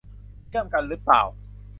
[0.49, 1.21] เชื่อมกันรึเปล่า